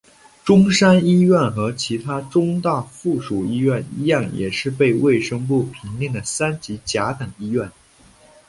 [0.43, 7.69] 中山一院和其它中大附属医院一样也是被卫生部评定的三级甲等医院。